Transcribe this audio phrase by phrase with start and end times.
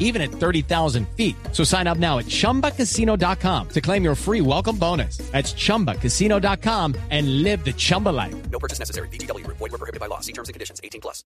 [0.00, 1.36] even at 30,000 feet.
[1.52, 5.18] So sign up now at chumbacasino.com to claim your free welcome bonus.
[5.30, 8.34] That's chumbacasino.com and live the Chumba life.
[8.50, 9.06] No purchase necessary.
[9.12, 9.46] BGW.
[9.46, 10.18] Void were prohibited by law.
[10.18, 10.80] See terms and conditions.
[10.82, 11.24] 18 plus.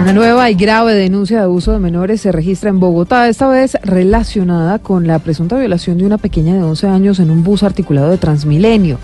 [0.00, 3.76] Una nueva y grave denuncia de abuso de menores se registra en Bogotá, esta vez
[3.82, 8.10] relacionada con la presunta violación de una pequeña de 11 años en un bus articulado
[8.10, 8.98] de Transmilenio.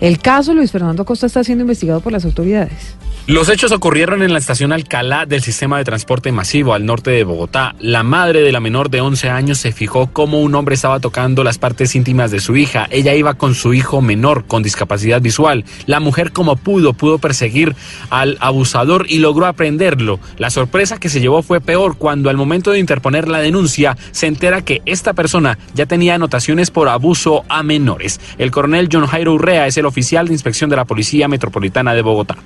[0.00, 2.96] El caso Luis Fernando Costa está siendo investigado por las autoridades.
[3.26, 7.24] Los hechos ocurrieron en la estación Alcalá del sistema de transporte masivo al norte de
[7.24, 7.74] Bogotá.
[7.80, 11.42] La madre de la menor de 11 años se fijó cómo un hombre estaba tocando
[11.42, 12.86] las partes íntimas de su hija.
[12.90, 15.64] Ella iba con su hijo menor con discapacidad visual.
[15.86, 17.74] La mujer como pudo pudo perseguir
[18.10, 20.20] al abusador y logró aprenderlo.
[20.36, 24.26] La sorpresa que se llevó fue peor cuando al momento de interponer la denuncia se
[24.26, 28.20] entera que esta persona ya tenía anotaciones por abuso a menores.
[28.36, 32.02] El coronel John Jairo Urrea es el oficial de inspección de la Policía Metropolitana de
[32.02, 32.36] Bogotá.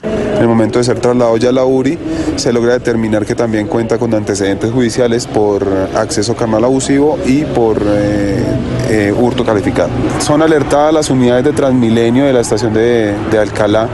[0.76, 1.98] De ser trasladado ya a la URI,
[2.36, 7.82] se logra determinar que también cuenta con antecedentes judiciales por acceso carnal abusivo y por
[7.86, 8.44] eh,
[8.90, 9.90] eh, hurto calificado.
[10.20, 13.88] Son alertadas las unidades de Transmilenio de la estación de, Alcalá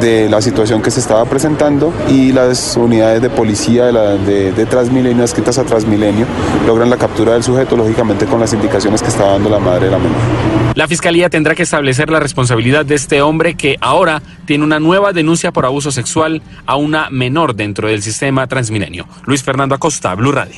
[0.00, 5.22] de la situación que se estaba presentando y las unidades de policía de, de, Transmilenio,
[5.22, 6.26] adscritas a Transmilenio,
[6.66, 9.90] logran la captura del sujeto, lógicamente con las indicaciones que estaba dando la madre de
[9.90, 10.61] la menor.
[10.74, 15.12] La fiscalía tendrá que establecer la responsabilidad de este hombre que ahora tiene una nueva
[15.12, 19.06] denuncia por abuso sexual a una menor dentro del sistema Transmilenio.
[19.26, 20.56] Luis Fernando Acosta, Blue Radio.